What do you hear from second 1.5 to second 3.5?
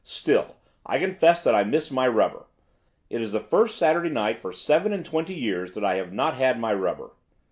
I miss my rubber. It is the